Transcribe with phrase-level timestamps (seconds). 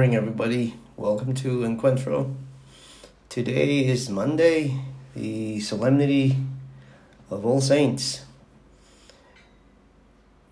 [0.00, 0.74] morning, everybody.
[0.96, 2.34] Welcome to Encuentro.
[3.28, 4.80] Today is Monday,
[5.14, 6.38] the solemnity
[7.28, 8.22] of All Saints.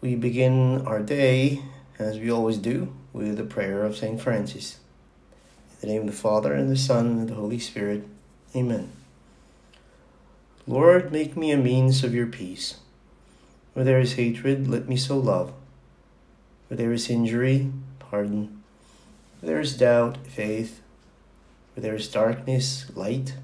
[0.02, 1.62] We begin our day,
[1.98, 4.20] as we always do, with the prayer of St.
[4.20, 4.80] Francis.
[5.80, 8.06] In the name of the Father, and the Son, and the Holy Spirit.
[8.54, 8.92] Amen.
[10.66, 12.74] Lord, make me a means of your peace.
[13.72, 15.54] Where there is hatred, let me sow love.
[16.66, 18.58] Where there is injury, pardon.
[19.40, 20.80] Where there is doubt, faith.
[21.74, 23.34] Where there is darkness, light.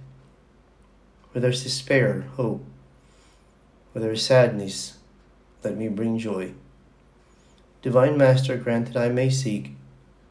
[1.32, 2.64] Where there is despair, hope.
[3.92, 4.98] Where there is sadness,
[5.62, 6.54] let me bring joy.
[7.82, 9.72] Divine Master, grant that I may seek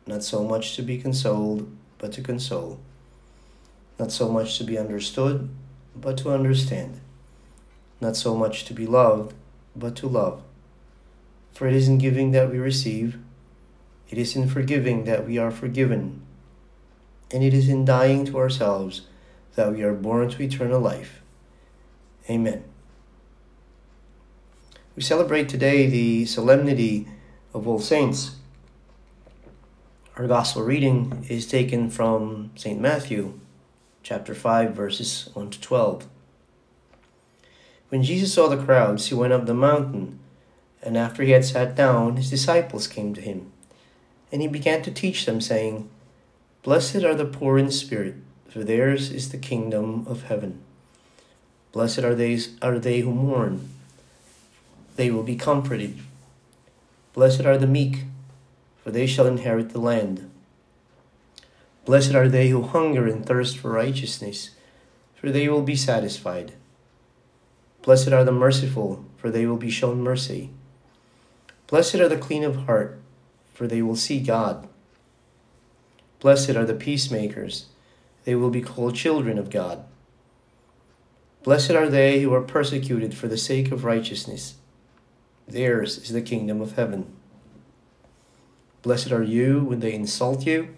[0.06, 2.80] not so much to be consoled, but to console.
[3.98, 5.50] Not so much to be understood,
[5.96, 7.00] but to understand.
[8.02, 9.34] Not so much to be loved,
[9.76, 10.42] but to love.
[11.54, 13.18] For it is in giving that we receive
[14.14, 16.22] it is in forgiving that we are forgiven,
[17.32, 19.08] and it is in dying to ourselves
[19.56, 21.24] that we are born to eternal life.
[22.30, 22.64] Amen.
[24.96, 27.08] We celebrate today the solemnity
[27.56, 28.36] of All Saints.
[30.16, 32.80] Our gospel reading is taken from St.
[32.80, 33.40] Matthew,
[34.04, 36.08] chapter 5, verses 1 to 12.
[37.90, 40.20] When Jesus saw the crowds, he went up the mountain,
[40.84, 43.50] and after he had sat down, his disciples came to him.
[44.34, 45.88] And he began to teach them, saying,
[46.64, 48.16] Blessed are the poor in spirit,
[48.50, 50.60] for theirs is the kingdom of heaven.
[51.72, 53.70] Blessed are they, are they who mourn,
[54.96, 56.00] they will be comforted.
[57.14, 58.06] Blessed are the meek,
[58.84, 60.32] for they shall inherit the land.
[61.86, 64.50] Blessed are they who hunger and thirst for righteousness,
[65.14, 66.54] for they will be satisfied.
[67.84, 70.50] Blessed are the merciful, for they will be shown mercy.
[71.68, 73.00] Blessed are the clean of heart
[73.54, 74.68] for they will see God.
[76.20, 77.66] Blessed are the peacemakers,
[78.24, 79.84] they will be called children of God.
[81.44, 84.56] Blessed are they who are persecuted for the sake of righteousness,
[85.48, 87.14] theirs is the kingdom of heaven.
[88.82, 90.74] Blessed are you when they insult you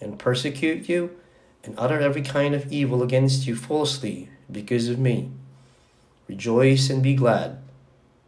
[0.00, 1.16] and persecute you
[1.64, 5.30] and utter every kind of evil against you falsely because of me.
[6.28, 7.58] Rejoice and be glad,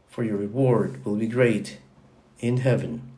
[0.09, 1.79] for your reward will be great
[2.41, 3.12] in heaven.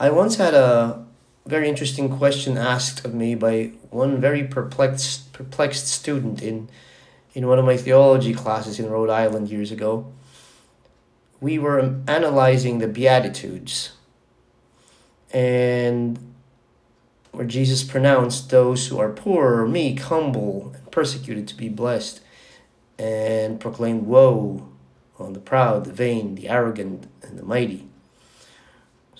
[0.00, 1.04] I once had a
[1.44, 6.68] very interesting question asked of me by one very perplexed perplexed student in
[7.34, 10.12] in one of my theology classes in Rhode Island years ago.
[11.40, 13.90] We were analyzing the Beatitudes
[15.32, 16.34] and
[17.32, 22.20] where Jesus pronounced those who are poor, meek, humble, and persecuted to be blessed,
[22.98, 24.68] and proclaimed woe
[25.18, 27.87] on the proud, the vain, the arrogant, and the mighty.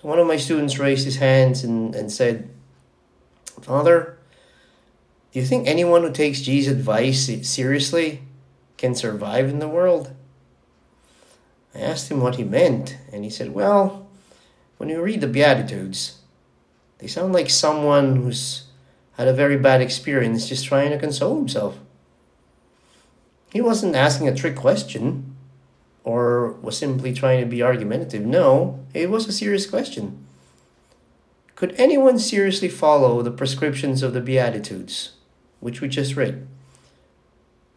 [0.00, 2.48] So one of my students raised his hands and, and said,
[3.60, 4.16] Father,
[5.32, 8.22] do you think anyone who takes Jesus' advice seriously
[8.76, 10.14] can survive in the world?
[11.74, 14.08] I asked him what he meant, and he said, Well,
[14.76, 16.18] when you read the Beatitudes,
[16.98, 18.68] they sound like someone who's
[19.16, 21.76] had a very bad experience just trying to console himself.
[23.52, 25.27] He wasn't asking a trick question
[26.08, 28.24] or was simply trying to be argumentative.
[28.24, 30.24] No, it was a serious question.
[31.54, 35.12] Could anyone seriously follow the prescriptions of the Beatitudes,
[35.60, 36.48] which we just read,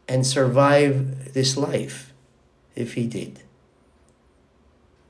[0.07, 2.13] and survive this life
[2.73, 3.41] if he did?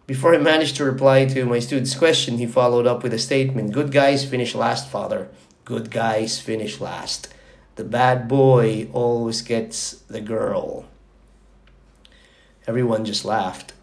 [0.08, 3.72] Before I managed to reply to my student's question, he followed up with a statement
[3.72, 5.30] Good guys finish last, father.
[5.64, 7.32] Good guys finish last.
[7.76, 10.88] The bad boy always gets the girl.
[12.68, 13.74] Everyone just laughed.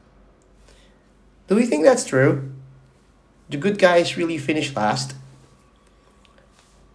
[1.48, 2.52] Do we think that's true?
[3.50, 5.14] Do good guys really finish last?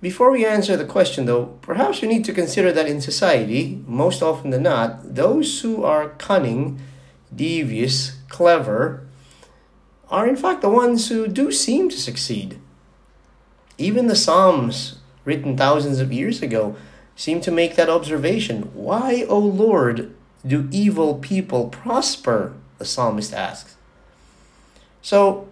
[0.02, 4.22] Before we answer the question, though, perhaps we need to consider that in society, most
[4.22, 6.80] often than not, those who are cunning,
[7.34, 9.08] devious, clever,
[10.10, 12.60] are in fact the ones who do seem to succeed.
[13.78, 16.76] Even the Psalms, written thousands of years ago,
[17.16, 18.72] seem to make that observation.
[18.74, 20.14] Why, O Lord,
[20.46, 22.54] do evil people prosper?
[22.78, 23.76] The psalmist asks.
[25.02, 25.48] So,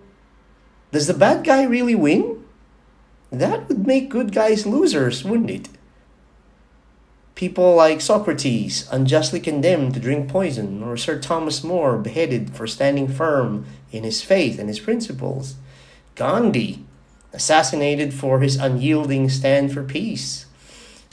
[0.92, 2.44] does the bad guy really win?
[3.32, 5.70] That would make good guys losers, wouldn't it?
[7.36, 13.08] People like Socrates, unjustly condemned to drink poison, or Sir Thomas More, beheaded for standing
[13.08, 15.56] firm in his faith and his principles.
[16.16, 16.86] Gandhi,
[17.34, 20.46] assassinated for his unyielding stand for peace.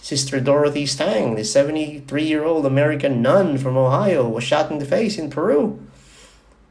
[0.08, 4.86] Sister Dorothy Stang, the 73 year old American nun from Ohio, was shot in the
[4.86, 5.86] face in Peru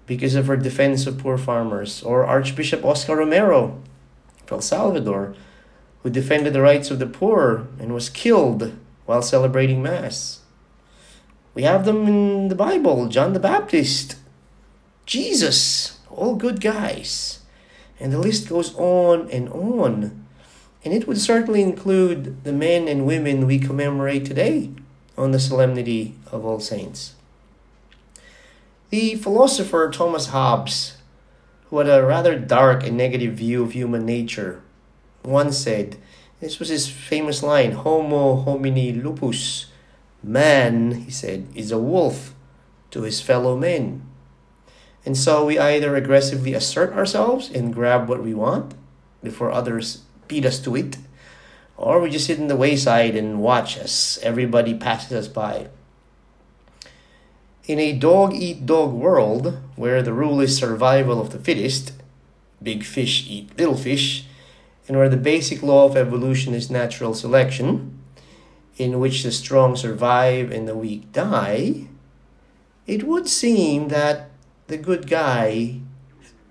[0.08, 2.02] because of her defense of poor farmers.
[2.02, 3.80] Or Archbishop Oscar Romero,
[4.48, 5.36] from El Salvador,
[6.02, 8.74] who defended the rights of the poor and was killed
[9.06, 10.40] while celebrating Mass.
[11.54, 14.16] We have them in the Bible John the Baptist,
[15.06, 17.42] Jesus, all good guys.
[18.00, 20.27] And the list goes on and on.
[20.84, 24.72] And it would certainly include the men and women we commemorate today
[25.18, 27.16] on the Solemnity of All Saints.
[28.90, 30.98] The philosopher Thomas Hobbes,
[31.70, 34.62] who had a rather dark and negative view of human nature,
[35.24, 35.98] once said,
[36.40, 39.66] this was his famous line, Homo homini lupus.
[40.22, 42.34] Man, he said, is a wolf
[42.92, 44.04] to his fellow men.
[45.06, 48.76] And so we either aggressively assert ourselves and grab what we want
[49.24, 50.98] before others beat us to it,
[51.78, 55.68] or we just sit in the wayside and watch as everybody passes us by.
[57.66, 61.92] In a dog eat dog world, where the rule is survival of the fittest,
[62.64, 64.26] big fish eat little fish,
[64.88, 68.00] and where the basic law of evolution is natural selection,
[68.78, 71.88] in which the strong survive and the weak die,
[72.86, 74.30] it would seem that
[74.68, 75.80] the good guy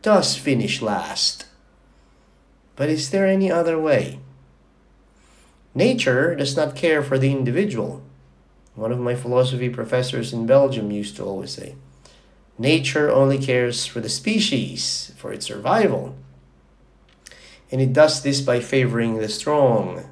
[0.03, 1.47] does finish last.
[2.77, 4.21] But is there any other way?
[5.75, 8.03] Nature does not care for the individual.
[8.75, 11.75] One of my philosophy professors in Belgium used to always say,
[12.59, 16.17] Nature only cares for the species, for its survival.
[17.71, 20.09] And it does this by favoring the strong.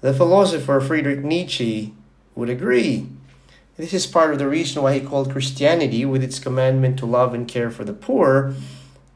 [0.00, 1.94] The philosopher Friedrich Nietzsche
[2.34, 3.06] would agree.
[3.76, 7.34] This is part of the reason why he called Christianity, with its commandment to love
[7.34, 8.54] and care for the poor,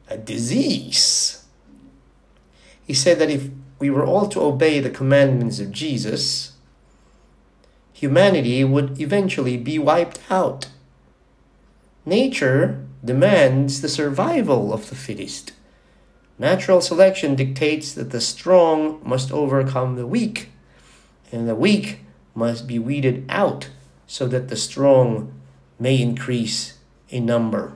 [0.09, 1.45] a disease.
[2.89, 6.53] He said that if we were all to obey the commandments of Jesus,
[7.93, 10.69] humanity would eventually be wiped out.
[12.03, 15.53] Nature demands the survival of the fittest.
[16.39, 20.49] Natural selection dictates that the strong must overcome the weak,
[21.31, 21.99] and the weak
[22.33, 23.69] must be weeded out
[24.07, 25.31] so that the strong
[25.77, 27.73] may increase in number.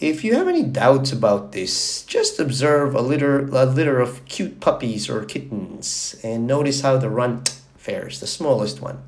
[0.00, 4.60] If you have any doubts about this, just observe a litter, a litter of cute
[4.60, 9.02] puppies or kittens and notice how the runt fares, the smallest one.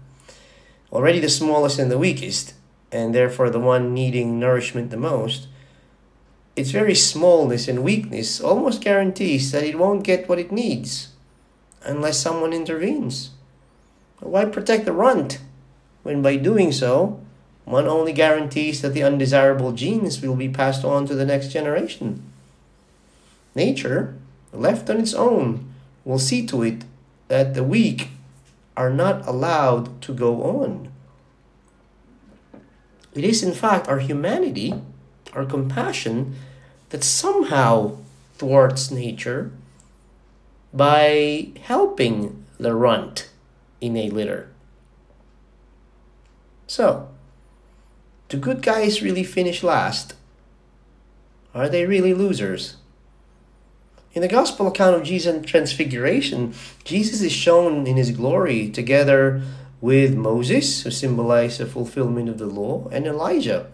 [0.91, 2.55] Already the smallest and the weakest,
[2.91, 5.47] and therefore the one needing nourishment the most,
[6.57, 11.11] its very smallness and weakness almost guarantees that it won't get what it needs
[11.85, 13.31] unless someone intervenes.
[14.19, 15.39] Why protect the runt
[16.03, 17.21] when by doing so,
[17.71, 22.23] one only guarantees that the undesirable genes will be passed on to the next generation.
[23.55, 24.17] Nature,
[24.53, 25.73] left on its own,
[26.05, 26.83] will see to it
[27.29, 28.09] that the weak
[28.77, 30.91] are not allowed to go on.
[33.15, 34.75] It is, in fact, our humanity,
[35.33, 36.35] our compassion,
[36.91, 37.99] that somehow
[38.35, 39.51] thwarts nature
[40.73, 43.31] by helping the runt
[43.81, 44.49] in a litter.
[46.67, 47.09] So,
[48.31, 50.15] do good guys really finish last?
[51.53, 52.77] Are they really losers?
[54.15, 59.43] In the Gospel account of Jesus' transfiguration, Jesus is shown in his glory together
[59.81, 63.67] with Moses, who symbolized the fulfillment of the law, and Elijah,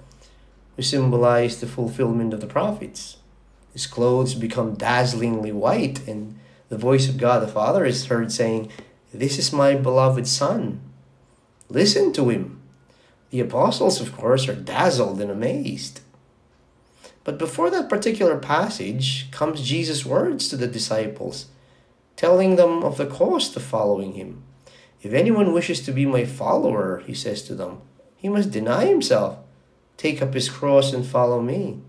[0.77, 3.19] who symbolized the fulfillment of the prophets.
[3.75, 6.39] His clothes become dazzlingly white, and
[6.71, 8.71] the voice of God the Father is heard saying,
[9.13, 10.81] This is my beloved Son.
[11.69, 12.56] Listen to him.
[13.37, 16.01] The apostles, of course, are dazzled and amazed.
[17.23, 21.49] But before that particular passage comes Jesus' words to the disciples,
[22.17, 24.43] telling them of the cost of following him.
[25.03, 27.83] If anyone wishes to be my follower, he says to them,
[28.17, 29.37] he must deny himself,
[29.99, 31.83] take up his cross, and follow me.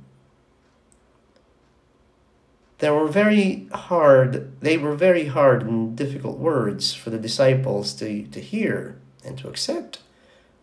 [2.79, 8.23] There were very hard, they were very hard and difficult words for the disciples to,
[8.23, 9.99] to hear and to accept.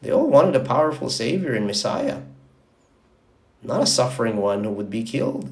[0.05, 2.21] They all wanted a powerful Savior and Messiah,
[3.63, 5.51] not a suffering one who would be killed.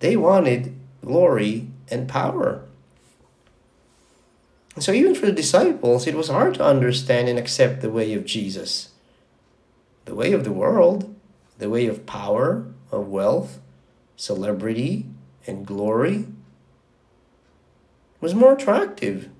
[0.00, 2.60] They wanted glory and power.
[4.74, 8.12] And so, even for the disciples, it was hard to understand and accept the way
[8.12, 8.90] of Jesus.
[10.04, 11.16] The way of the world,
[11.56, 13.60] the way of power, of wealth,
[14.14, 15.06] celebrity,
[15.46, 16.26] and glory
[18.20, 19.30] was more attractive.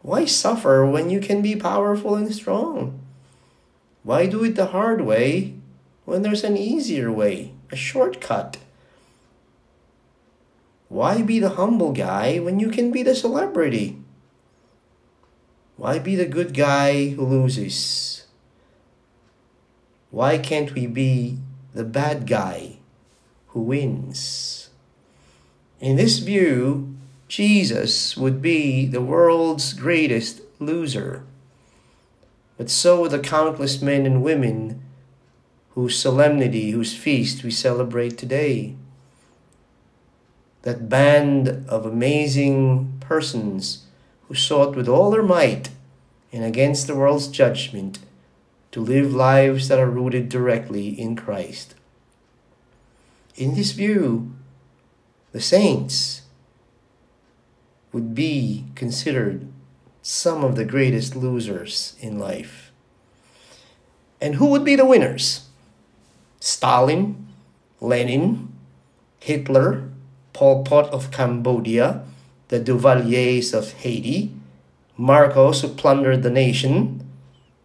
[0.00, 3.00] Why suffer when you can be powerful and strong?
[4.08, 5.52] Why do it the hard way
[6.06, 8.56] when there's an easier way, a shortcut?
[10.88, 14.00] Why be the humble guy when you can be the celebrity?
[15.76, 18.24] Why be the good guy who loses?
[20.10, 21.36] Why can't we be
[21.74, 22.78] the bad guy
[23.48, 24.70] who wins.
[25.80, 26.96] In this view,
[27.28, 31.27] Jesus would be the world's greatest loser.
[32.58, 34.82] But so would the countless men and women
[35.70, 38.74] whose solemnity, whose feast we celebrate today.
[40.62, 43.86] That band of amazing persons
[44.26, 45.70] who sought with all their might
[46.32, 48.00] and against the world's judgment
[48.72, 51.76] to live lives that are rooted directly in Christ.
[53.36, 54.34] In this view,
[55.30, 56.22] the saints
[57.92, 59.46] would be considered
[60.10, 62.72] some of the greatest losers in life.
[64.22, 65.48] And who would be the winners?
[66.40, 67.28] Stalin,
[67.78, 68.50] Lenin,
[69.20, 69.86] Hitler,
[70.32, 72.06] Pol Pot of Cambodia,
[72.48, 74.32] the Duvaliers of Haiti,
[74.96, 77.06] Marcos who plundered the nation,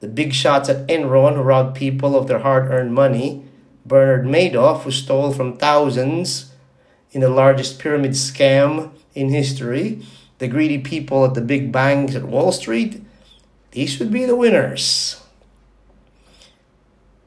[0.02, 3.46] the big shots at Enron who robbed people of their hard earned money,
[3.86, 6.52] Bernard Madoff who stole from thousands
[7.12, 10.02] in the largest pyramid scam in history,
[10.44, 13.02] the greedy people at the big banks at Wall Street,
[13.72, 15.24] these would be the winners.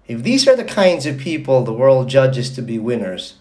[0.06, 3.36] If these are the kinds of people the world judges to be winners,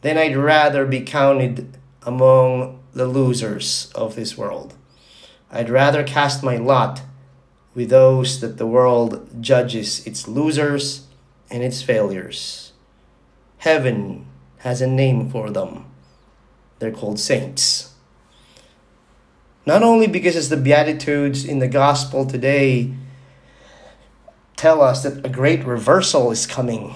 [0.00, 4.72] then I'd rather be counted among the losers of this world.
[5.50, 7.02] I'd rather cast my lot
[7.74, 11.06] with those that the world judges its losers
[11.50, 12.72] and its failures.
[13.58, 14.24] Heaven
[14.60, 15.84] has a name for them.
[16.78, 17.91] They're called saints.
[19.64, 22.92] Not only because as the Beatitudes in the gospel today
[24.56, 26.94] tell us that a great reversal is coming,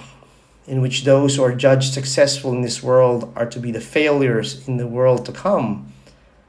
[0.66, 4.66] in which those who are judged successful in this world are to be the failures
[4.66, 5.92] in the world to come,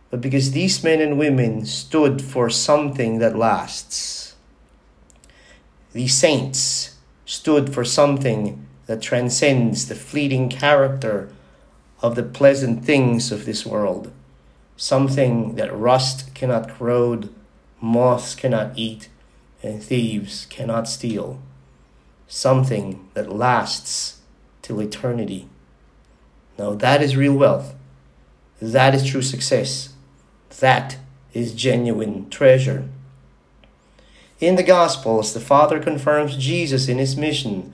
[0.10, 4.36] but because these men and women stood for something that lasts.
[5.94, 11.30] These saints stood for something that transcends the fleeting character
[12.02, 14.12] of the pleasant things of this world,
[14.78, 17.34] something that rust cannot corrode,
[17.82, 19.10] moths cannot eat,
[19.64, 21.40] and thieves cannot steal.
[22.28, 24.22] Something that lasts
[24.62, 25.50] till eternity.
[26.58, 27.74] Now that is real wealth.
[28.62, 29.94] That is true success.
[30.60, 30.98] That
[31.34, 32.88] is genuine treasure.
[34.40, 37.74] In the Gospels, the Father confirms Jesus in his mission,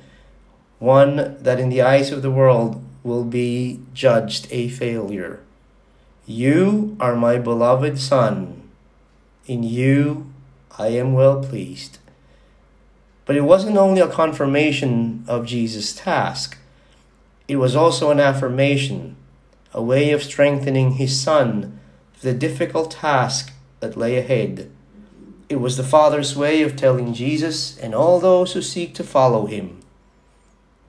[0.79, 5.41] one that in the eyes of the world will be judged a failure.
[6.25, 8.69] You are my beloved Son.
[9.45, 10.31] In you
[10.77, 11.97] I am well pleased.
[13.25, 16.57] But it wasn't only a confirmation of Jesus' task,
[17.49, 19.17] it was also an affirmation,
[19.73, 21.77] a way of strengthening his son
[22.13, 23.51] for the difficult task
[23.81, 24.71] that lay ahead.
[25.49, 29.45] It was the Father's way of telling Jesus and all those who seek to follow
[29.45, 29.81] him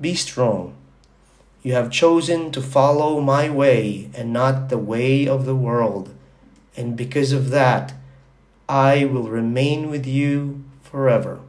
[0.01, 0.77] Be strong.
[1.65, 6.15] You have chosen to follow my way and not the way of the world,
[6.77, 7.95] and because of that,
[8.69, 11.41] I will remain with you forever.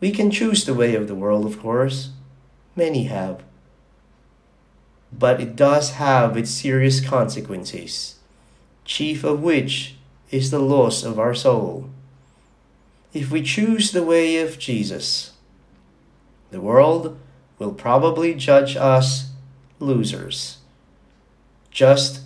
[0.00, 2.12] We can choose the way of the world, of course.
[2.74, 3.42] Many have.
[5.12, 8.16] But it does have its serious consequences,
[8.86, 9.96] chief of which
[10.30, 11.90] is the loss of our soul.
[13.12, 15.32] If we choose the way of Jesus,
[16.50, 17.18] the world
[17.58, 19.30] will probably judge us
[19.78, 20.58] losers,
[21.70, 22.20] just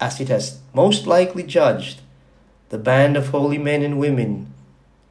[0.00, 2.00] as it has most likely judged
[2.68, 4.52] the band of holy men and women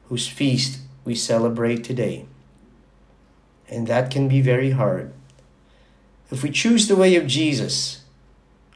[0.08, 2.24] whose feast we celebrate today.
[3.68, 5.12] And that can be very hard.
[6.30, 8.02] If we choose the way of Jesus,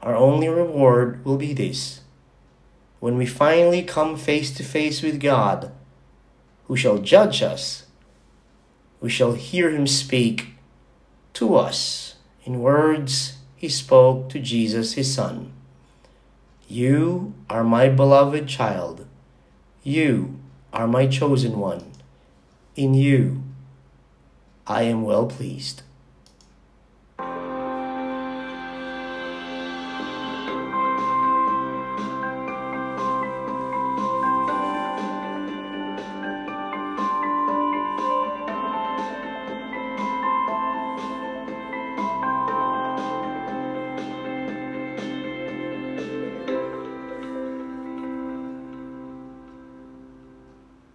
[0.03, 2.01] our only reward will be this.
[3.01, 5.73] When we finally come face to face with God,
[6.67, 7.85] who shall judge us,
[9.01, 10.52] we shall hear him speak
[11.35, 15.53] to us in words he spoke to Jesus, his Son.
[16.69, 19.07] You are my beloved child.
[19.83, 20.39] You
[20.73, 21.85] are my chosen one.
[22.75, 23.43] In you
[24.67, 25.83] I am well pleased.